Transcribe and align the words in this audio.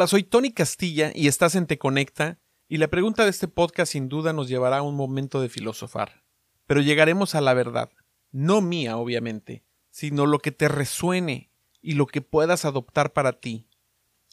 Hola, 0.00 0.06
soy 0.06 0.22
Tony 0.22 0.50
Castilla 0.50 1.12
y 1.14 1.28
estás 1.28 1.54
en 1.54 1.66
Te 1.66 1.76
Conecta 1.76 2.38
y 2.68 2.78
la 2.78 2.88
pregunta 2.88 3.24
de 3.24 3.28
este 3.28 3.48
podcast 3.48 3.92
sin 3.92 4.08
duda 4.08 4.32
nos 4.32 4.48
llevará 4.48 4.78
a 4.78 4.82
un 4.82 4.96
momento 4.96 5.42
de 5.42 5.50
filosofar. 5.50 6.24
Pero 6.66 6.80
llegaremos 6.80 7.34
a 7.34 7.42
la 7.42 7.52
verdad, 7.52 7.90
no 8.32 8.62
mía 8.62 8.96
obviamente, 8.96 9.62
sino 9.90 10.24
lo 10.24 10.38
que 10.38 10.52
te 10.52 10.68
resuene 10.68 11.50
y 11.82 11.96
lo 11.96 12.06
que 12.06 12.22
puedas 12.22 12.64
adoptar 12.64 13.12
para 13.12 13.40
ti. 13.40 13.68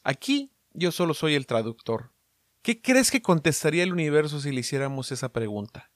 Aquí 0.05 0.53
yo 0.71 0.93
solo 0.93 1.13
soy 1.13 1.35
el 1.35 1.47
traductor. 1.47 2.13
¿Qué 2.61 2.81
crees 2.81 3.11
que 3.11 3.21
contestaría 3.21 3.83
el 3.83 3.91
universo 3.91 4.39
si 4.39 4.53
le 4.53 4.61
hiciéramos 4.61 5.11
esa 5.11 5.33
pregunta? 5.33 5.91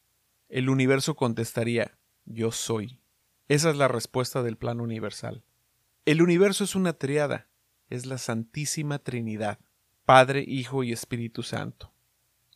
El 0.49 0.67
universo 0.67 1.15
contestaría 1.15 1.97
yo 2.25 2.51
soy. 2.51 2.99
Esa 3.47 3.69
es 3.69 3.77
la 3.77 3.87
respuesta 3.87 4.43
del 4.43 4.57
plan 4.57 4.81
universal. 4.81 5.45
El 6.03 6.21
universo 6.21 6.65
es 6.65 6.75
una 6.75 6.91
triada, 6.91 7.47
es 7.91 8.05
la 8.05 8.17
Santísima 8.17 8.99
Trinidad, 8.99 9.59
Padre, 10.05 10.43
Hijo 10.47 10.83
y 10.83 10.91
Espíritu 10.91 11.43
Santo. 11.43 11.93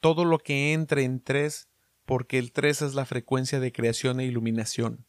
Todo 0.01 0.25
lo 0.25 0.39
que 0.39 0.73
entre 0.73 1.03
en 1.03 1.19
tres, 1.19 1.67
porque 2.05 2.39
el 2.39 2.51
tres 2.51 2.81
es 2.81 2.95
la 2.95 3.05
frecuencia 3.05 3.59
de 3.59 3.71
creación 3.71 4.19
e 4.19 4.25
iluminación. 4.25 5.05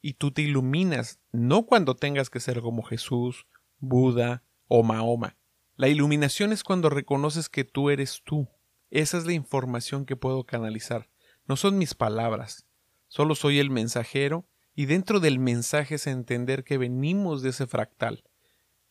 Y 0.00 0.14
tú 0.14 0.30
te 0.30 0.42
iluminas 0.42 1.18
no 1.32 1.66
cuando 1.66 1.96
tengas 1.96 2.30
que 2.30 2.40
ser 2.40 2.60
como 2.60 2.82
Jesús, 2.82 3.46
Buda 3.80 4.44
o 4.68 4.82
Mahoma. 4.82 5.36
La 5.76 5.88
iluminación 5.88 6.52
es 6.52 6.62
cuando 6.62 6.88
reconoces 6.88 7.48
que 7.48 7.64
tú 7.64 7.90
eres 7.90 8.22
tú. 8.24 8.48
Esa 8.90 9.18
es 9.18 9.26
la 9.26 9.32
información 9.32 10.06
que 10.06 10.14
puedo 10.14 10.44
canalizar. 10.44 11.08
No 11.48 11.56
son 11.56 11.78
mis 11.78 11.94
palabras. 11.94 12.66
Solo 13.08 13.34
soy 13.34 13.58
el 13.58 13.70
mensajero 13.70 14.46
y 14.76 14.86
dentro 14.86 15.18
del 15.18 15.38
mensaje 15.40 15.96
es 15.96 16.06
entender 16.06 16.62
que 16.62 16.78
venimos 16.78 17.42
de 17.42 17.50
ese 17.50 17.66
fractal, 17.66 18.24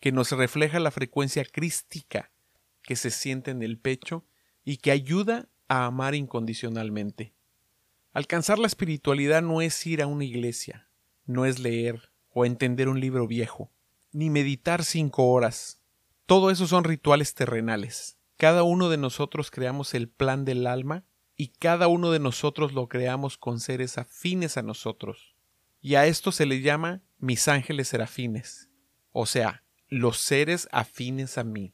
que 0.03 0.11
nos 0.11 0.31
refleja 0.31 0.81
la 0.81 0.91
frecuencia 0.91 1.45
crística 1.45 2.29
que 2.81 2.97
se 2.97 3.09
siente 3.09 3.51
en 3.51 3.63
el 3.63 3.79
pecho 3.79 4.25
y 4.65 4.75
que 4.75 4.91
ayuda 4.91 5.47
a 5.69 5.85
amar 5.85 6.13
incondicionalmente. 6.13 7.33
Alcanzar 8.11 8.59
la 8.59 8.67
espiritualidad 8.67 9.41
no 9.41 9.61
es 9.61 9.87
ir 9.87 10.01
a 10.01 10.07
una 10.07 10.25
iglesia, 10.25 10.89
no 11.25 11.45
es 11.45 11.59
leer 11.59 12.11
o 12.33 12.43
entender 12.43 12.89
un 12.89 12.99
libro 12.99 13.27
viejo, 13.27 13.71
ni 14.11 14.29
meditar 14.29 14.83
cinco 14.83 15.29
horas. 15.29 15.79
Todo 16.25 16.51
eso 16.51 16.67
son 16.67 16.83
rituales 16.83 17.33
terrenales. 17.33 18.17
Cada 18.35 18.63
uno 18.63 18.89
de 18.89 18.97
nosotros 18.97 19.51
creamos 19.51 19.93
el 19.93 20.09
plan 20.09 20.43
del 20.43 20.67
alma 20.67 21.05
y 21.37 21.47
cada 21.47 21.87
uno 21.87 22.11
de 22.11 22.19
nosotros 22.19 22.73
lo 22.73 22.89
creamos 22.89 23.37
con 23.37 23.61
seres 23.61 23.97
afines 23.97 24.57
a 24.57 24.63
nosotros. 24.63 25.37
Y 25.79 25.95
a 25.95 26.07
esto 26.07 26.33
se 26.33 26.45
le 26.45 26.59
llama 26.59 27.03
mis 27.19 27.47
ángeles 27.47 27.87
serafines, 27.87 28.67
o 29.13 29.25
sea, 29.25 29.63
los 29.93 30.17
seres 30.17 30.67
afines 30.71 31.37
a 31.37 31.43
mí. 31.43 31.73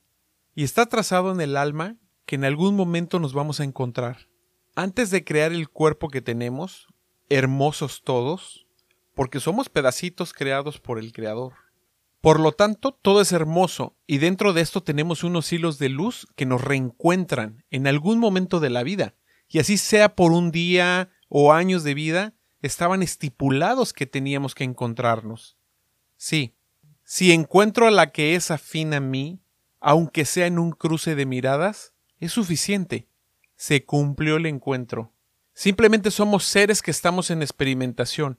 Y 0.56 0.64
está 0.64 0.88
trazado 0.88 1.32
en 1.32 1.42
el 1.42 1.56
alma 1.56 1.96
que 2.26 2.36
en 2.36 2.44
algún 2.44 2.76
momento 2.76 3.20
nos 3.20 3.34
vamos 3.34 3.60
a 3.60 3.64
encontrar. 3.64 4.28
Antes 4.76 5.10
de 5.10 5.24
crear 5.24 5.52
el 5.52 5.70
cuerpo 5.70 6.10
que 6.10 6.22
tenemos, 6.22 6.88
hermosos 7.30 8.02
todos, 8.04 8.68
porque 9.16 9.40
somos 9.40 9.70
pedacitos 9.70 10.34
creados 10.34 10.80
por 10.80 11.00
el 11.00 11.12
Creador. 11.12 11.54
Por 12.22 12.40
lo 12.40 12.52
tanto, 12.52 12.92
todo 12.92 13.22
es 13.22 13.32
hermoso, 13.32 13.96
y 14.06 14.18
dentro 14.18 14.52
de 14.52 14.62
esto 14.62 14.84
tenemos 14.84 15.24
unos 15.24 15.52
hilos 15.54 15.80
de 15.80 15.90
luz 15.90 16.28
que 16.36 16.46
nos 16.46 16.62
reencuentran 16.62 17.64
en 17.70 17.88
algún 17.88 18.20
momento 18.20 18.60
de 18.60 18.70
la 18.70 18.84
vida, 18.84 19.16
y 19.48 19.60
así 19.60 19.78
sea 19.78 20.16
por 20.16 20.34
un 20.34 20.52
día 20.52 21.10
o 21.30 21.54
años 21.54 21.84
de 21.84 21.94
vida, 21.94 22.34
estaban 22.62 23.02
estipulados 23.02 23.94
que 23.94 24.06
teníamos 24.06 24.56
que 24.56 24.66
encontrarnos. 24.66 25.58
Sí, 26.18 26.54
si 27.12 27.32
encuentro 27.32 27.88
a 27.88 27.92
la 27.92 28.12
que 28.12 28.36
es 28.36 28.52
afín 28.52 28.94
a 28.94 29.00
mí, 29.00 29.42
aunque 29.80 30.26
sea 30.26 30.46
en 30.46 30.60
un 30.60 30.70
cruce 30.70 31.16
de 31.16 31.26
miradas, 31.26 31.92
es 32.20 32.34
suficiente. 32.34 33.08
Se 33.56 33.84
cumplió 33.84 34.36
el 34.36 34.46
encuentro. 34.46 35.12
Simplemente 35.56 36.12
somos 36.12 36.44
seres 36.44 36.84
que 36.84 36.92
estamos 36.92 37.32
en 37.32 37.42
experimentación, 37.42 38.38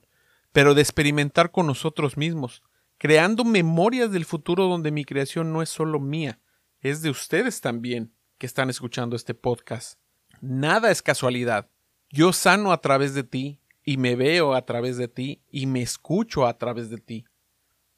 pero 0.53 0.73
de 0.73 0.83
experimentar 0.83 1.51
con 1.51 1.67
nosotros 1.67 2.15
mismos, 2.15 2.63
creando 2.97 3.43
memorias 3.43 4.09
del 4.09 4.23
futuro 4.23 4.69
donde 4.69 4.91
mi 4.91 5.03
creación 5.03 5.51
no 5.51 5.61
es 5.61 5.67
solo 5.67 5.99
mía, 5.99 6.39
es 6.79 7.01
de 7.01 7.09
ustedes 7.09 7.59
también 7.59 8.13
que 8.37 8.45
están 8.45 8.69
escuchando 8.69 9.17
este 9.17 9.33
podcast. 9.33 9.99
Nada 10.39 10.91
es 10.91 11.01
casualidad. 11.01 11.69
Yo 12.09 12.31
sano 12.31 12.71
a 12.71 12.79
través 12.79 13.13
de 13.15 13.25
ti, 13.25 13.59
y 13.83 13.97
me 13.97 14.15
veo 14.15 14.55
a 14.55 14.65
través 14.65 14.95
de 14.95 15.09
ti, 15.09 15.41
y 15.51 15.65
me 15.65 15.81
escucho 15.81 16.47
a 16.47 16.57
través 16.57 16.89
de 16.89 16.99
ti. 16.99 17.25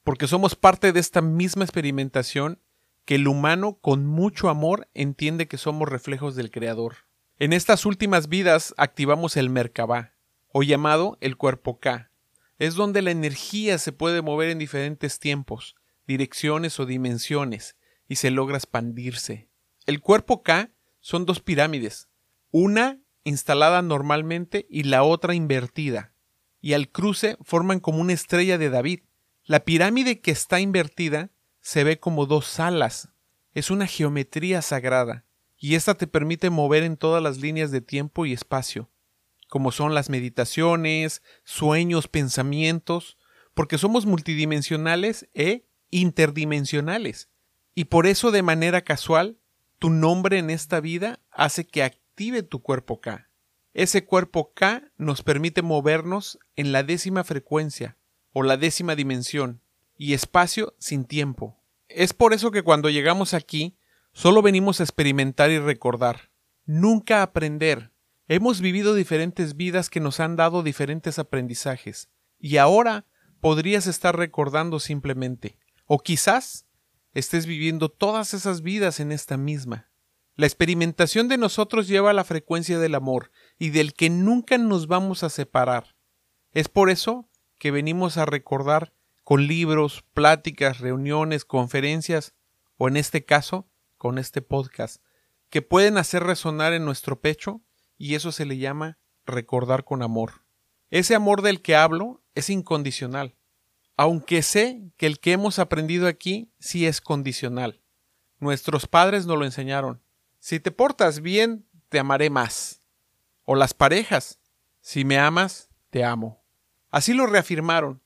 Porque 0.04 0.28
somos 0.28 0.56
parte 0.56 0.92
de 0.92 1.00
esta 1.00 1.22
misma 1.22 1.64
experimentación 1.64 2.60
que 3.06 3.16
el 3.16 3.28
humano 3.28 3.80
con 3.82 4.06
mucho 4.06 4.50
amor 4.50 4.90
entiende 4.94 5.48
que 5.48 5.58
somos 5.58 5.90
reflejos 5.90 6.36
del 6.36 6.52
Creador. 6.52 6.96
En 7.40 7.54
estas 7.54 7.86
últimas 7.86 8.30
vidas 8.30 8.74
activamos 8.78 9.38
el 9.38 9.50
Merkabah, 9.50 10.14
o 10.50 10.64
llamado 10.64 11.18
el 11.20 11.36
cuerpo 11.36 11.80
K. 11.80 12.12
Es 12.60 12.76
donde 12.76 13.02
la 13.02 13.12
energía 13.12 13.78
se 13.78 13.92
puede 13.92 14.22
mover 14.22 14.50
en 14.50 14.60
diferentes 14.60 15.20
tiempos, 15.20 15.76
direcciones 16.08 16.80
o 16.80 16.86
dimensiones, 16.86 17.76
y 18.08 18.18
se 18.18 18.30
logra 18.30 18.58
expandirse. 18.58 19.50
El 19.86 20.00
cuerpo 20.00 20.44
K 20.44 20.70
son 21.00 21.26
dos 21.26 21.42
pirámides, 21.42 22.08
una 22.52 23.00
instalada 23.24 23.82
normalmente 23.82 24.66
y 24.70 24.84
la 24.84 25.04
otra 25.04 25.34
invertida, 25.34 26.14
y 26.62 26.74
al 26.74 26.90
cruce 26.90 27.38
forman 27.42 27.80
como 27.80 28.00
una 28.00 28.14
estrella 28.14 28.58
de 28.58 28.70
David. 28.70 29.00
La 29.46 29.66
pirámide 29.66 30.22
que 30.22 30.32
está 30.32 30.62
invertida 30.62 31.30
se 31.60 31.84
ve 31.84 32.00
como 32.00 32.26
dos 32.26 32.62
alas, 32.62 33.10
es 33.54 33.72
una 33.72 33.88
geometría 33.88 34.62
sagrada, 34.62 35.26
y 35.58 35.76
esta 35.76 35.96
te 35.96 36.08
permite 36.08 36.50
mover 36.50 36.84
en 36.84 36.96
todas 36.96 37.22
las 37.22 37.40
líneas 37.40 37.70
de 37.70 37.82
tiempo 37.82 38.26
y 38.26 38.32
espacio, 38.32 38.90
como 39.50 39.74
son 39.74 39.94
las 39.94 40.10
meditaciones, 40.10 41.22
sueños, 41.44 42.08
pensamientos, 42.08 43.18
porque 43.54 43.78
somos 43.78 44.06
multidimensionales 44.06 45.28
e 45.34 45.66
interdimensionales, 45.90 47.28
y 47.76 47.86
por 47.86 48.08
eso 48.08 48.32
de 48.32 48.44
manera 48.44 48.86
casual 48.86 49.38
tu 49.78 49.90
nombre 49.90 50.38
en 50.38 50.52
esta 50.52 50.80
vida 50.80 51.20
hace 51.32 51.68
que 51.68 51.84
active 51.84 52.44
tu 52.44 52.62
cuerpo 52.62 53.02
K. 53.02 53.30
Ese 53.74 54.06
cuerpo 54.06 54.54
K 54.54 54.84
nos 54.96 55.22
permite 55.22 55.62
movernos 55.62 56.40
en 56.56 56.72
la 56.72 56.84
décima 56.84 57.26
frecuencia 57.26 57.98
o 58.34 58.44
la 58.44 58.58
décima 58.58 58.96
dimensión 58.96 59.62
y 59.98 60.14
espacio 60.14 60.76
sin 60.80 61.06
tiempo. 61.06 61.58
Es 61.88 62.14
por 62.14 62.34
eso 62.34 62.52
que 62.52 62.64
cuando 62.64 62.90
llegamos 62.90 63.34
aquí 63.34 63.78
solo 64.12 64.42
venimos 64.42 64.80
a 64.80 64.84
experimentar 64.84 65.52
y 65.52 65.60
recordar, 65.60 66.32
nunca 66.66 67.22
aprender. 67.22 67.92
Hemos 68.28 68.62
vivido 68.62 68.96
diferentes 68.96 69.56
vidas 69.56 69.90
que 69.90 70.00
nos 70.00 70.20
han 70.20 70.36
dado 70.36 70.64
diferentes 70.64 71.20
aprendizajes 71.20 72.10
y 72.40 72.58
ahora 72.58 73.06
podrías 73.40 73.88
estar 73.88 74.18
recordando 74.18 74.80
simplemente, 74.80 75.58
o 75.86 76.00
quizás 76.00 76.66
estés 77.14 77.46
viviendo 77.46 77.90
todas 77.90 78.34
esas 78.34 78.62
vidas 78.62 79.00
en 79.00 79.12
esta 79.12 79.38
misma. 79.38 79.90
La 80.36 80.48
experimentación 80.48 81.28
de 81.28 81.38
nosotros 81.38 81.88
lleva 81.88 82.10
a 82.10 82.14
la 82.14 82.24
frecuencia 82.24 82.80
del 82.80 82.96
amor 82.96 83.32
y 83.60 83.70
del 83.70 83.94
que 83.94 84.10
nunca 84.10 84.58
nos 84.58 84.88
vamos 84.88 85.24
a 85.24 85.30
separar. 85.30 85.96
Es 86.54 86.70
por 86.70 86.90
eso 86.90 87.30
que 87.64 87.72
venimos 87.72 88.18
a 88.18 88.26
recordar 88.26 88.92
con 89.24 89.48
libros, 89.48 90.04
pláticas, 90.14 90.80
reuniones, 90.80 91.46
conferencias 91.46 92.34
o 92.76 92.90
en 92.90 92.98
este 92.98 93.24
caso 93.24 93.70
con 93.98 94.18
este 94.18 94.42
podcast, 94.42 95.02
que 95.50 95.62
pueden 95.62 95.98
hacer 95.98 96.24
resonar 96.24 96.74
en 96.74 96.84
nuestro 96.84 97.22
pecho 97.22 97.62
y 97.98 98.16
eso 98.16 98.34
se 98.34 98.46
le 98.46 98.58
llama 98.58 98.98
recordar 99.26 99.86
con 99.86 100.04
amor. 100.04 100.44
Ese 100.90 101.16
amor 101.16 101.42
del 101.42 101.62
que 101.62 101.78
hablo 101.78 102.22
es 102.36 102.50
incondicional, 102.50 103.38
aunque 103.96 104.42
sé 104.42 104.82
que 104.98 105.06
el 105.06 105.22
que 105.22 105.32
hemos 105.32 105.58
aprendido 105.58 106.08
aquí 106.08 106.52
sí 106.60 106.86
es 106.86 107.00
condicional. 107.00 107.82
Nuestros 108.40 108.88
padres 108.88 109.26
nos 109.26 109.40
lo 109.40 109.46
enseñaron. 109.46 110.02
Si 110.40 110.60
te 110.60 110.72
portas 110.72 111.22
bien, 111.22 111.66
te 111.88 111.98
amaré 111.98 112.30
más. 112.30 112.82
O 113.46 113.56
las 113.56 113.74
parejas, 113.74 114.42
si 114.82 115.06
me 115.06 115.18
amas, 115.18 115.70
te 115.92 116.04
amo. 116.04 116.43
Así 116.94 117.16
lo 117.16 117.26
reafirmaron. 117.26 118.04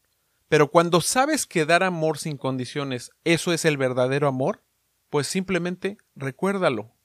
Pero 0.47 0.71
cuando 0.71 1.01
sabes 1.01 1.45
que 1.45 1.65
dar 1.65 1.83
amor 1.83 2.17
sin 2.17 2.37
condiciones, 2.37 3.11
eso 3.25 3.51
es 3.51 3.65
el 3.65 3.75
verdadero 3.75 4.29
amor, 4.29 4.63
pues 5.09 5.27
simplemente 5.27 5.97
recuérdalo. 6.15 6.95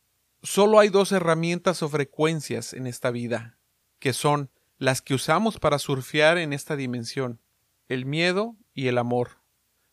Solo 0.45 0.79
hay 0.79 0.91
dos 0.91 1.11
herramientas 1.11 1.83
o 1.83 1.89
frecuencias 1.89 2.73
en 2.73 2.87
esta 2.87 3.11
vida, 3.11 3.59
que 3.99 4.13
son 4.13 4.49
las 4.79 5.03
que 5.03 5.15
usamos 5.15 5.59
para 5.59 5.81
surfear 5.81 6.39
en 6.39 6.53
esta 6.53 6.77
dimensión, 6.77 7.41
el 7.89 8.07
miedo 8.07 8.57
y 8.75 8.87
el 8.87 8.97
amor. 8.97 9.39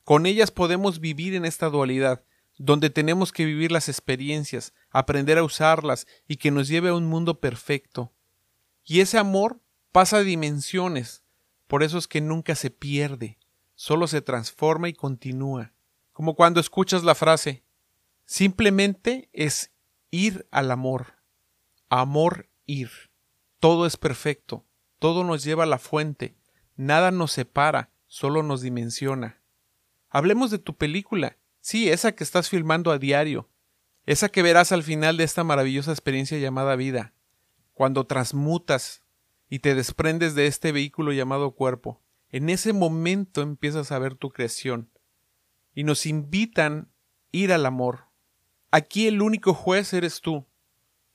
Con 0.04 0.28
ellas 0.28 0.52
podemos 0.52 1.00
vivir 1.00 1.34
en 1.34 1.44
esta 1.44 1.70
dualidad, 1.70 2.24
donde 2.60 2.92
tenemos 2.92 3.32
que 3.32 3.46
vivir 3.46 3.72
las 3.72 3.90
experiencias, 3.90 4.76
aprender 4.92 5.40
a 5.40 5.44
usarlas 5.44 6.06
y 6.28 6.38
que 6.38 6.52
nos 6.52 6.68
lleve 6.68 6.90
a 6.90 6.94
un 6.94 7.08
mundo 7.08 7.40
perfecto. 7.40 8.14
Y 8.86 9.00
ese 9.00 9.18
amor 9.18 9.60
pasa 9.92 10.20
dimensiones, 10.20 11.24
por 11.70 11.84
eso 11.84 11.98
es 11.98 12.10
que 12.10 12.20
nunca 12.20 12.56
se 12.56 12.70
pierde, 12.70 13.38
solo 13.76 14.08
se 14.08 14.22
transforma 14.22 14.90
y 14.90 14.94
continúa. 14.94 15.72
Como 16.12 16.36
cuando 16.36 16.60
escuchas 16.60 17.06
la 17.06 17.16
frase 17.16 17.64
Simplemente 18.30 19.28
es 19.34 19.72
ir 20.12 20.48
al 20.52 20.70
amor. 20.70 21.16
Amor 21.90 22.48
ir. 22.68 22.92
Todo 23.60 23.88
es 23.88 23.98
perfecto. 23.98 24.68
Todo 25.00 25.24
nos 25.24 25.44
lleva 25.44 25.64
a 25.64 25.66
la 25.66 25.80
fuente. 25.80 26.36
Nada 26.76 27.10
nos 27.10 27.32
separa, 27.32 27.90
solo 28.06 28.44
nos 28.44 28.62
dimensiona. 28.62 29.42
Hablemos 30.12 30.52
de 30.52 30.60
tu 30.60 30.78
película. 30.78 31.38
Sí, 31.60 31.90
esa 31.90 32.12
que 32.12 32.24
estás 32.24 32.50
filmando 32.50 32.92
a 32.92 33.00
diario. 33.00 33.50
Esa 34.06 34.30
que 34.30 34.44
verás 34.44 34.72
al 34.72 34.84
final 34.84 35.18
de 35.18 35.24
esta 35.24 35.44
maravillosa 35.44 35.90
experiencia 35.90 36.38
llamada 36.38 36.76
vida. 36.76 37.14
Cuando 37.74 38.06
transmutas 38.06 39.02
y 39.50 39.60
te 39.60 39.76
desprendes 39.76 40.36
de 40.36 40.48
este 40.48 40.72
vehículo 40.72 41.12
llamado 41.12 41.52
cuerpo. 41.52 42.02
En 42.30 42.50
ese 42.50 42.74
momento 42.74 43.42
empiezas 43.42 43.92
a 43.92 44.00
ver 44.00 44.16
tu 44.16 44.30
creación. 44.30 44.92
Y 45.74 45.84
nos 45.84 46.06
invitan 46.06 46.92
ir 47.32 47.52
al 47.52 47.66
amor. 47.66 48.06
Aquí 48.72 49.08
el 49.08 49.22
único 49.22 49.54
juez 49.54 49.94
eres 49.94 50.22
tú. 50.22 50.46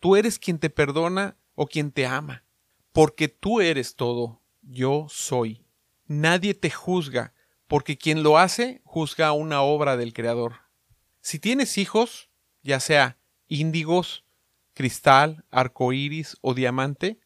Tú 0.01 0.17
eres 0.17 0.39
quien 0.39 0.59
te 0.59 0.71
perdona 0.71 1.37
o 1.55 1.67
quien 1.67 1.93
te 1.93 2.07
ama. 2.07 2.45
Porque 2.93 3.29
tú 3.29 3.61
eres 3.61 3.95
todo. 3.95 4.41
Yo 4.63 5.07
soy. 5.09 5.65
Nadie 6.07 6.55
te 6.55 6.71
juzga, 6.71 7.33
porque 7.67 7.97
quien 7.97 8.23
lo 8.23 8.37
hace 8.39 8.83
juzga 8.85 9.33
una 9.33 9.63
obra 9.63 9.97
del 9.97 10.13
Creador. 10.13 10.57
Si 11.21 11.39
tienes 11.39 11.79
hijos, 11.79 12.29
ya 12.63 12.81
sea 12.81 13.19
índigos, 13.47 14.25
cristal, 14.75 15.45
arcoíris 15.51 16.37
o 16.41 16.55
diamante, 16.55 17.19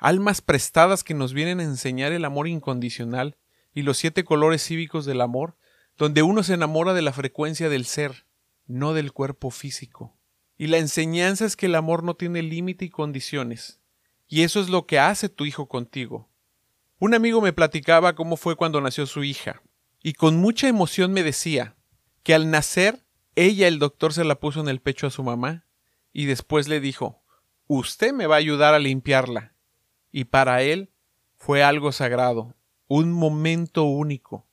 almas 0.00 0.40
prestadas 0.40 1.04
que 1.04 1.14
nos 1.14 1.34
vienen 1.34 1.60
a 1.60 1.64
enseñar 1.64 2.12
el 2.12 2.24
amor 2.24 2.48
incondicional 2.48 3.36
y 3.74 3.82
los 3.82 3.98
siete 3.98 4.24
colores 4.24 4.64
cívicos 4.64 5.04
del 5.04 5.20
amor, 5.20 5.56
donde 5.96 6.22
uno 6.22 6.42
se 6.42 6.54
enamora 6.54 6.94
de 6.94 7.02
la 7.02 7.12
frecuencia 7.12 7.68
del 7.68 7.84
ser, 7.84 8.24
no 8.66 8.94
del 8.94 9.12
cuerpo 9.12 9.50
físico. 9.50 10.16
Y 10.56 10.66
la 10.68 10.78
enseñanza 10.78 11.44
es 11.44 11.54
que 11.54 11.66
el 11.66 11.74
amor 11.74 12.02
no 12.02 12.14
tiene 12.14 12.42
límite 12.42 12.86
y 12.86 12.90
condiciones, 12.90 13.80
y 14.26 14.42
eso 14.42 14.60
es 14.60 14.70
lo 14.70 14.86
que 14.86 14.98
hace 14.98 15.28
tu 15.28 15.44
hijo 15.44 15.68
contigo. 15.68 16.30
Un 16.98 17.14
amigo 17.14 17.40
me 17.40 17.52
platicaba 17.52 18.14
cómo 18.14 18.36
fue 18.36 18.56
cuando 18.56 18.80
nació 18.80 19.06
su 19.06 19.22
hija, 19.22 19.62
y 20.02 20.14
con 20.14 20.36
mucha 20.38 20.66
emoción 20.66 21.12
me 21.12 21.22
decía 21.22 21.76
que 22.22 22.34
al 22.34 22.50
nacer 22.50 23.04
ella 23.36 23.68
el 23.68 23.78
doctor 23.78 24.14
se 24.14 24.24
la 24.24 24.40
puso 24.40 24.60
en 24.60 24.68
el 24.68 24.80
pecho 24.80 25.06
a 25.06 25.10
su 25.10 25.22
mamá, 25.22 25.66
y 26.12 26.24
después 26.24 26.68
le 26.68 26.80
dijo 26.80 27.22
Usted 27.66 28.12
me 28.12 28.26
va 28.26 28.36
a 28.36 28.38
ayudar 28.38 28.74
a 28.74 28.78
limpiarla 28.78 29.49
y 30.12 30.24
para 30.24 30.62
él 30.62 30.90
fue 31.36 31.62
algo 31.62 31.92
sagrado, 31.92 32.54
un 32.86 33.12
momento 33.12 33.84
único. 33.84 34.46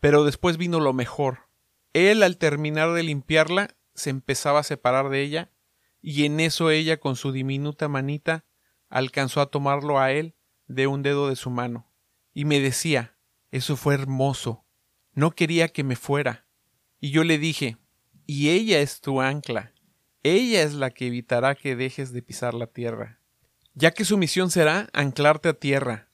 Pero 0.00 0.24
después 0.24 0.56
vino 0.56 0.80
lo 0.80 0.92
mejor. 0.92 1.48
Él, 1.92 2.22
al 2.22 2.38
terminar 2.38 2.92
de 2.92 3.02
limpiarla, 3.02 3.76
se 3.94 4.10
empezaba 4.10 4.60
a 4.60 4.64
separar 4.64 5.10
de 5.10 5.22
ella, 5.22 5.50
y 6.00 6.24
en 6.24 6.40
eso 6.40 6.70
ella, 6.70 6.98
con 6.98 7.16
su 7.16 7.32
diminuta 7.32 7.88
manita, 7.88 8.44
alcanzó 8.88 9.40
a 9.40 9.50
tomarlo 9.50 9.98
a 9.98 10.12
él 10.12 10.34
de 10.66 10.86
un 10.86 11.02
dedo 11.02 11.28
de 11.28 11.36
su 11.36 11.50
mano, 11.50 11.92
y 12.32 12.44
me 12.44 12.60
decía 12.60 13.16
eso 13.50 13.76
fue 13.76 13.94
hermoso. 13.94 14.64
No 15.12 15.32
quería 15.32 15.68
que 15.68 15.82
me 15.82 15.96
fuera. 15.96 16.46
Y 17.00 17.10
yo 17.10 17.24
le 17.24 17.38
dije 17.38 17.78
y 18.26 18.50
ella 18.50 18.80
es 18.80 19.00
tu 19.00 19.20
ancla. 19.20 19.72
Ella 20.22 20.62
es 20.62 20.74
la 20.74 20.90
que 20.90 21.08
evitará 21.08 21.56
que 21.56 21.74
dejes 21.74 22.12
de 22.12 22.22
pisar 22.22 22.54
la 22.54 22.68
tierra 22.68 23.19
ya 23.74 23.92
que 23.92 24.04
su 24.04 24.16
misión 24.18 24.50
será 24.50 24.88
anclarte 24.92 25.48
a 25.48 25.54
tierra, 25.54 26.08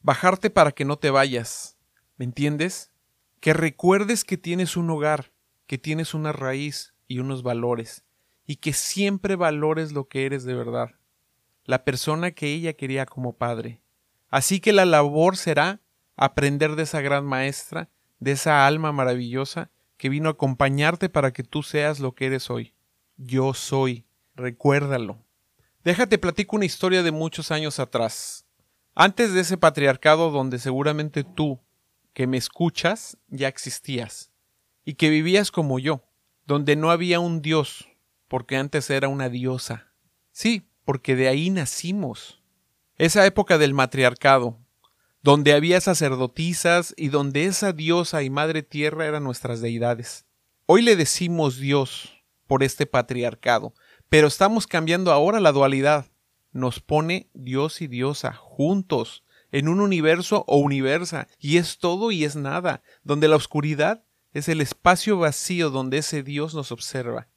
bajarte 0.00 0.50
para 0.50 0.72
que 0.72 0.84
no 0.84 0.96
te 0.96 1.10
vayas. 1.10 1.76
¿Me 2.16 2.24
entiendes? 2.24 2.92
Que 3.40 3.52
recuerdes 3.52 4.24
que 4.24 4.36
tienes 4.36 4.76
un 4.76 4.90
hogar, 4.90 5.32
que 5.66 5.78
tienes 5.78 6.14
una 6.14 6.32
raíz 6.32 6.94
y 7.08 7.18
unos 7.18 7.42
valores, 7.42 8.04
y 8.46 8.56
que 8.56 8.72
siempre 8.72 9.36
valores 9.36 9.92
lo 9.92 10.08
que 10.08 10.26
eres 10.26 10.44
de 10.44 10.54
verdad, 10.54 10.90
la 11.64 11.84
persona 11.84 12.32
que 12.32 12.48
ella 12.52 12.74
quería 12.74 13.06
como 13.06 13.36
padre. 13.36 13.80
Así 14.28 14.60
que 14.60 14.72
la 14.72 14.84
labor 14.84 15.36
será 15.36 15.80
aprender 16.16 16.76
de 16.76 16.84
esa 16.84 17.00
gran 17.00 17.24
maestra, 17.24 17.90
de 18.18 18.32
esa 18.32 18.66
alma 18.66 18.92
maravillosa 18.92 19.70
que 19.96 20.08
vino 20.08 20.28
a 20.28 20.32
acompañarte 20.32 21.08
para 21.08 21.32
que 21.32 21.42
tú 21.42 21.62
seas 21.62 22.00
lo 22.00 22.14
que 22.14 22.26
eres 22.26 22.50
hoy. 22.50 22.74
Yo 23.16 23.54
soy. 23.54 24.04
Recuérdalo. 24.34 25.18
Déjate 25.84 26.16
platico 26.16 26.54
una 26.54 26.64
historia 26.64 27.02
de 27.02 27.10
muchos 27.10 27.50
años 27.50 27.80
atrás. 27.80 28.46
Antes 28.94 29.32
de 29.32 29.40
ese 29.40 29.56
patriarcado 29.56 30.30
donde 30.30 30.60
seguramente 30.60 31.24
tú, 31.24 31.60
que 32.12 32.28
me 32.28 32.36
escuchas, 32.36 33.16
ya 33.28 33.48
existías, 33.48 34.30
y 34.84 34.94
que 34.94 35.10
vivías 35.10 35.50
como 35.50 35.80
yo, 35.80 36.04
donde 36.46 36.76
no 36.76 36.92
había 36.92 37.18
un 37.18 37.42
dios, 37.42 37.88
porque 38.28 38.56
antes 38.56 38.90
era 38.90 39.08
una 39.08 39.28
diosa. 39.28 39.92
Sí, 40.30 40.68
porque 40.84 41.16
de 41.16 41.26
ahí 41.26 41.50
nacimos. 41.50 42.40
Esa 42.96 43.26
época 43.26 43.58
del 43.58 43.74
matriarcado, 43.74 44.60
donde 45.22 45.52
había 45.52 45.80
sacerdotisas 45.80 46.94
y 46.96 47.08
donde 47.08 47.46
esa 47.46 47.72
diosa 47.72 48.22
y 48.22 48.30
madre 48.30 48.62
tierra 48.62 49.06
eran 49.06 49.24
nuestras 49.24 49.60
deidades. 49.60 50.26
Hoy 50.66 50.82
le 50.82 50.94
decimos 50.94 51.56
Dios 51.56 52.22
por 52.46 52.62
este 52.62 52.86
patriarcado, 52.86 53.74
pero 54.12 54.26
estamos 54.26 54.66
cambiando 54.66 55.10
ahora 55.10 55.40
la 55.40 55.52
dualidad. 55.52 56.04
Nos 56.52 56.80
pone 56.80 57.30
Dios 57.32 57.80
y 57.80 57.86
diosa 57.86 58.34
juntos 58.34 59.24
en 59.52 59.68
un 59.68 59.80
universo 59.80 60.44
o 60.46 60.58
universa, 60.58 61.28
y 61.38 61.56
es 61.56 61.78
todo 61.78 62.10
y 62.10 62.24
es 62.24 62.36
nada, 62.36 62.82
donde 63.04 63.26
la 63.26 63.36
oscuridad 63.36 64.04
es 64.34 64.50
el 64.50 64.60
espacio 64.60 65.16
vacío 65.16 65.70
donde 65.70 65.96
ese 65.96 66.22
Dios 66.22 66.54
nos 66.54 66.72
observa. 66.72 67.28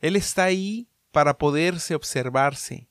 Él 0.00 0.16
está 0.16 0.44
ahí 0.44 0.88
para 1.12 1.36
poderse 1.36 1.94
observarse, 1.94 2.88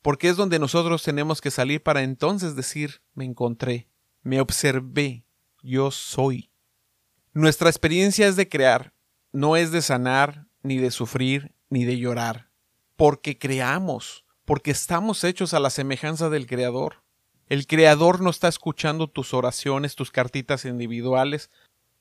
porque 0.00 0.28
es 0.28 0.36
donde 0.36 0.60
nosotros 0.60 1.02
tenemos 1.02 1.40
que 1.40 1.50
salir 1.50 1.82
para 1.82 2.04
entonces 2.04 2.54
decir 2.54 3.02
me 3.14 3.24
encontré, 3.24 3.88
me 4.22 4.40
observé, 4.40 5.24
yo 5.60 5.90
soy. 5.90 6.52
Nuestra 7.32 7.68
experiencia 7.68 8.28
es 8.28 8.36
de 8.36 8.48
crear, 8.48 8.94
no 9.32 9.56
es 9.56 9.72
de 9.72 9.82
sanar, 9.82 10.46
ni 10.62 10.78
de 10.78 10.92
sufrir, 10.92 11.52
ni 11.68 11.84
de 11.84 11.98
llorar 11.98 12.49
porque 13.00 13.38
creamos, 13.38 14.26
porque 14.44 14.70
estamos 14.70 15.24
hechos 15.24 15.54
a 15.54 15.58
la 15.58 15.70
semejanza 15.70 16.28
del 16.28 16.46
Creador. 16.46 16.96
El 17.48 17.66
Creador 17.66 18.20
no 18.20 18.28
está 18.28 18.46
escuchando 18.46 19.08
tus 19.08 19.32
oraciones, 19.32 19.96
tus 19.96 20.10
cartitas 20.10 20.66
individuales, 20.66 21.48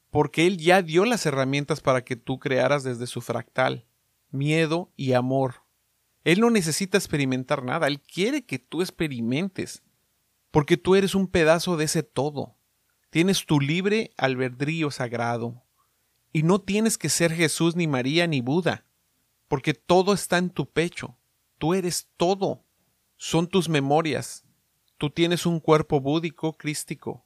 porque 0.09 0.45
Él 0.45 0.57
ya 0.57 0.81
dio 0.81 1.05
las 1.05 1.25
herramientas 1.25 1.79
para 1.79 2.03
que 2.03 2.17
tú 2.17 2.38
crearas 2.38 2.83
desde 2.83 3.07
su 3.07 3.21
fractal, 3.21 3.85
miedo 4.29 4.91
y 4.97 5.13
amor. 5.13 5.63
Él 6.25 6.41
no 6.41 6.50
necesita 6.50 6.97
experimentar 6.97 7.63
nada, 7.63 7.88
Él 7.88 8.01
quiere 8.01 8.45
que 8.45 8.59
tú 8.59 8.81
experimentes, 8.81 9.83
porque 10.51 10.75
tú 10.75 10.95
eres 10.95 11.15
un 11.15 11.27
pedazo 11.27 11.77
de 11.77 11.85
ese 11.85 12.03
todo. 12.03 12.57
Tienes 13.09 13.45
tu 13.45 13.62
libre 13.62 14.12
albedrío 14.17 14.91
sagrado. 14.91 15.63
Y 16.33 16.43
no 16.43 16.59
tienes 16.59 16.97
que 16.97 17.07
ser 17.07 17.31
Jesús 17.31 17.77
ni 17.77 17.88
María 17.88 18.27
ni 18.27 18.41
Buda 18.41 18.83
porque 19.49 19.73
todo 19.73 20.13
está 20.13 20.37
en 20.37 20.51
tu 20.51 20.69
pecho. 20.69 21.17
Tú 21.57 21.73
eres 21.73 22.07
todo. 22.15 22.63
Son 23.17 23.47
tus 23.47 23.67
memorias. 23.67 24.45
Tú 24.97 25.09
tienes 25.09 25.45
un 25.45 25.59
cuerpo 25.59 25.99
búdico, 25.99 26.55
crístico. 26.55 27.25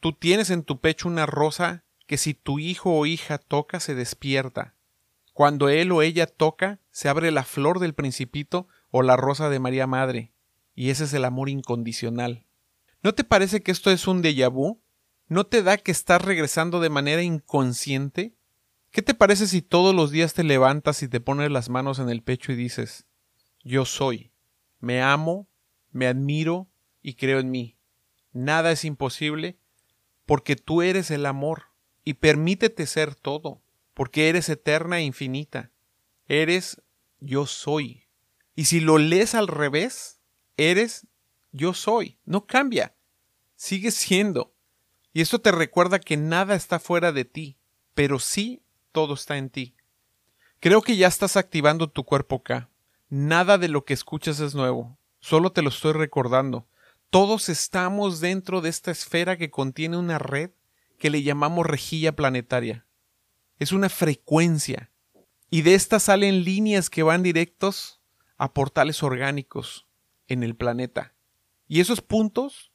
Tú 0.00 0.12
tienes 0.12 0.50
en 0.50 0.64
tu 0.64 0.80
pecho 0.80 1.06
una 1.06 1.26
rosa 1.26 1.84
que 2.08 2.16
si 2.16 2.34
tu 2.34 2.58
hijo 2.58 2.98
o 2.98 3.06
hija 3.06 3.38
toca 3.38 3.78
se 3.78 3.94
despierta. 3.94 4.74
Cuando 5.32 5.68
él 5.68 5.92
o 5.92 6.02
ella 6.02 6.26
toca, 6.26 6.80
se 6.90 7.08
abre 7.08 7.30
la 7.30 7.44
flor 7.44 7.78
del 7.78 7.94
principito 7.94 8.66
o 8.90 9.02
la 9.02 9.16
rosa 9.16 9.48
de 9.48 9.60
María 9.60 9.86
Madre, 9.86 10.32
y 10.74 10.90
ese 10.90 11.04
es 11.04 11.12
el 11.12 11.24
amor 11.24 11.48
incondicional. 11.48 12.46
¿No 13.02 13.14
te 13.14 13.22
parece 13.22 13.62
que 13.62 13.70
esto 13.70 13.90
es 13.90 14.08
un 14.08 14.22
déjà 14.22 14.50
vu? 14.50 14.82
¿No 15.28 15.44
te 15.44 15.62
da 15.62 15.76
que 15.76 15.92
estás 15.92 16.22
regresando 16.22 16.80
de 16.80 16.90
manera 16.90 17.22
inconsciente 17.22 18.34
¿Qué 18.90 19.02
te 19.02 19.14
parece 19.14 19.46
si 19.46 19.62
todos 19.62 19.94
los 19.94 20.10
días 20.10 20.34
te 20.34 20.42
levantas 20.42 21.02
y 21.04 21.08
te 21.08 21.20
pones 21.20 21.50
las 21.50 21.68
manos 21.68 22.00
en 22.00 22.10
el 22.10 22.22
pecho 22.22 22.50
y 22.50 22.56
dices, 22.56 23.06
yo 23.62 23.84
soy, 23.84 24.32
me 24.80 25.00
amo, 25.00 25.48
me 25.92 26.08
admiro 26.08 26.68
y 27.00 27.14
creo 27.14 27.38
en 27.38 27.52
mí? 27.52 27.78
Nada 28.32 28.72
es 28.72 28.84
imposible 28.84 29.58
porque 30.26 30.56
tú 30.56 30.82
eres 30.82 31.12
el 31.12 31.26
amor 31.26 31.66
y 32.04 32.14
permítete 32.14 32.86
ser 32.86 33.14
todo, 33.14 33.62
porque 33.94 34.28
eres 34.28 34.48
eterna 34.48 34.98
e 34.98 35.02
infinita. 35.02 35.70
Eres 36.26 36.82
yo 37.20 37.46
soy. 37.46 38.08
Y 38.56 38.64
si 38.64 38.80
lo 38.80 38.98
lees 38.98 39.36
al 39.36 39.46
revés, 39.46 40.20
eres 40.56 41.06
yo 41.52 41.74
soy. 41.74 42.18
No 42.24 42.46
cambia. 42.46 42.96
Sigue 43.54 43.92
siendo. 43.92 44.54
Y 45.12 45.20
esto 45.20 45.40
te 45.40 45.52
recuerda 45.52 46.00
que 46.00 46.16
nada 46.16 46.56
está 46.56 46.80
fuera 46.80 47.12
de 47.12 47.24
ti, 47.24 47.58
pero 47.94 48.18
sí 48.18 48.62
todo 48.92 49.14
está 49.14 49.36
en 49.36 49.50
ti. 49.50 49.74
Creo 50.60 50.82
que 50.82 50.96
ya 50.96 51.08
estás 51.08 51.36
activando 51.36 51.88
tu 51.88 52.04
cuerpo 52.04 52.36
acá. 52.36 52.68
Nada 53.08 53.58
de 53.58 53.68
lo 53.68 53.84
que 53.84 53.94
escuchas 53.94 54.40
es 54.40 54.54
nuevo, 54.54 54.98
solo 55.18 55.52
te 55.52 55.62
lo 55.62 55.70
estoy 55.70 55.92
recordando. 55.92 56.66
Todos 57.10 57.48
estamos 57.48 58.20
dentro 58.20 58.60
de 58.60 58.68
esta 58.68 58.90
esfera 58.90 59.36
que 59.36 59.50
contiene 59.50 59.96
una 59.96 60.18
red 60.18 60.50
que 60.98 61.10
le 61.10 61.22
llamamos 61.22 61.66
rejilla 61.66 62.14
planetaria. 62.14 62.86
Es 63.58 63.72
una 63.72 63.88
frecuencia. 63.88 64.92
Y 65.50 65.62
de 65.62 65.74
estas 65.74 66.04
salen 66.04 66.44
líneas 66.44 66.88
que 66.88 67.02
van 67.02 67.24
directos 67.24 68.00
a 68.36 68.54
portales 68.54 69.02
orgánicos 69.02 69.88
en 70.28 70.44
el 70.44 70.54
planeta. 70.54 71.14
Y 71.66 71.80
esos 71.80 72.00
puntos, 72.00 72.70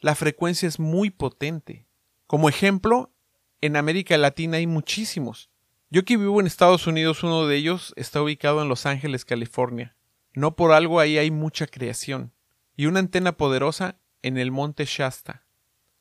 la 0.00 0.14
frecuencia 0.14 0.68
es 0.68 0.78
muy 0.78 1.10
potente. 1.10 1.86
Como 2.28 2.48
ejemplo, 2.48 3.12
en 3.60 3.76
América 3.76 4.16
Latina 4.16 4.58
hay 4.58 4.66
muchísimos. 4.66 5.49
Yo 5.92 6.04
que 6.04 6.16
vivo 6.16 6.38
en 6.38 6.46
Estados 6.46 6.86
Unidos, 6.86 7.24
uno 7.24 7.48
de 7.48 7.56
ellos 7.56 7.92
está 7.96 8.22
ubicado 8.22 8.62
en 8.62 8.68
Los 8.68 8.86
Ángeles, 8.86 9.24
California. 9.24 9.96
No 10.32 10.54
por 10.54 10.70
algo 10.70 11.00
ahí 11.00 11.18
hay 11.18 11.32
mucha 11.32 11.66
creación. 11.66 12.32
Y 12.76 12.86
una 12.86 13.00
antena 13.00 13.32
poderosa 13.36 13.98
en 14.22 14.38
el 14.38 14.52
monte 14.52 14.84
Shasta. 14.84 15.44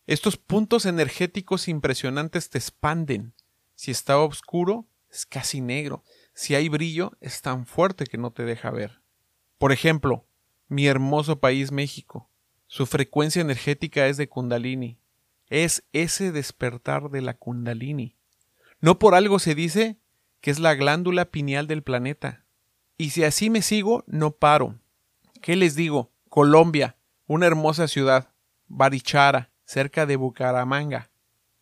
Estos 0.05 0.37
puntos 0.37 0.85
energéticos 0.85 1.67
impresionantes 1.67 2.51
te 2.51 2.59
expanden. 2.59 3.33
Si 3.73 3.89
está 3.89 4.19
oscuro, 4.19 4.85
es 5.09 5.25
casi 5.25 5.59
negro. 5.59 6.03
Si 6.35 6.53
hay 6.53 6.69
brillo, 6.69 7.13
es 7.19 7.41
tan 7.41 7.65
fuerte 7.65 8.05
que 8.05 8.19
no 8.19 8.31
te 8.31 8.43
deja 8.43 8.69
ver. 8.69 9.01
Por 9.57 9.71
ejemplo, 9.71 10.23
mi 10.67 10.85
hermoso 10.85 11.39
país 11.39 11.71
México. 11.71 12.29
Su 12.67 12.85
frecuencia 12.85 13.41
energética 13.41 14.05
es 14.05 14.17
de 14.17 14.29
Kundalini. 14.29 14.99
Es 15.47 15.83
ese 15.93 16.31
despertar 16.31 17.09
de 17.09 17.21
la 17.21 17.33
Kundalini. 17.33 18.18
No 18.81 18.99
por 18.99 19.15
algo 19.15 19.39
se 19.39 19.55
dice 19.55 19.97
que 20.41 20.51
es 20.51 20.59
la 20.59 20.75
glándula 20.75 21.25
pineal 21.25 21.67
del 21.67 21.83
planeta. 21.83 22.45
Y 22.97 23.11
si 23.11 23.23
así 23.23 23.49
me 23.49 23.61
sigo, 23.61 24.03
no 24.07 24.31
paro. 24.31 24.79
¿Qué 25.41 25.55
les 25.55 25.75
digo? 25.75 26.11
Colombia, 26.29 26.97
una 27.27 27.45
hermosa 27.45 27.87
ciudad. 27.87 28.31
Barichara, 28.67 29.51
cerca 29.65 30.05
de 30.05 30.15
Bucaramanga. 30.15 31.09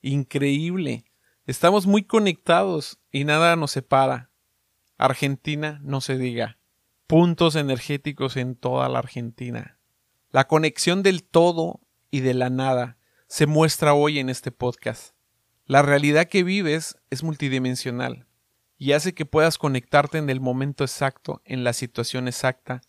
Increíble. 0.01 1.05
Estamos 1.45 1.87
muy 1.87 2.03
conectados 2.03 2.99
y 3.11 3.23
nada 3.23 3.55
nos 3.55 3.71
separa. 3.71 4.29
Argentina, 4.97 5.79
no 5.83 6.01
se 6.01 6.17
diga. 6.17 6.57
Puntos 7.07 7.55
energéticos 7.55 8.35
en 8.37 8.55
toda 8.55 8.89
la 8.89 8.99
Argentina. 8.99 9.79
La 10.31 10.47
conexión 10.47 11.03
del 11.03 11.23
todo 11.23 11.79
y 12.11 12.19
de 12.19 12.33
la 12.33 12.49
nada 12.49 12.97
se 13.27 13.45
muestra 13.45 13.93
hoy 13.93 14.19
en 14.19 14.29
este 14.29 14.51
podcast. 14.51 15.16
La 15.67 15.81
realidad 15.81 16.29
que 16.29 16.43
vives 16.43 16.97
es 17.09 17.23
multidimensional 17.23 18.25
y 18.77 18.93
hace 18.93 19.13
que 19.13 19.25
puedas 19.25 19.57
conectarte 19.57 20.17
en 20.17 20.29
el 20.29 20.39
momento 20.39 20.85
exacto, 20.85 21.41
en 21.43 21.65
la 21.65 21.73
situación 21.73 22.29
exacta 22.29 22.79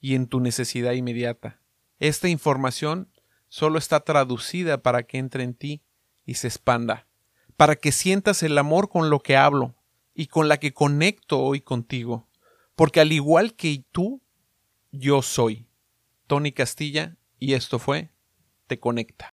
y 0.00 0.14
en 0.14 0.28
tu 0.28 0.38
necesidad 0.38 0.92
inmediata. 0.92 1.60
Esta 1.98 2.28
información 2.28 3.08
solo 3.48 3.76
está 3.76 4.04
traducida 4.04 4.84
para 4.84 5.02
que 5.02 5.18
entre 5.18 5.42
en 5.42 5.54
ti 5.54 5.82
y 6.24 6.34
se 6.34 6.46
expanda, 6.46 7.08
para 7.56 7.74
que 7.74 7.90
sientas 7.90 8.44
el 8.44 8.56
amor 8.56 8.88
con 8.88 9.10
lo 9.10 9.18
que 9.18 9.36
hablo 9.36 9.74
y 10.14 10.26
con 10.26 10.48
la 10.48 10.60
que 10.60 10.72
conecto 10.72 11.40
hoy 11.40 11.60
contigo, 11.60 12.28
porque 12.76 13.00
al 13.00 13.10
igual 13.10 13.54
que 13.54 13.84
tú, 13.90 14.22
yo 14.92 15.22
soy 15.22 15.66
Tony 16.28 16.52
Castilla 16.52 17.16
y 17.40 17.54
esto 17.54 17.80
fue 17.80 18.12
Te 18.68 18.78
Conecta. 18.78 19.32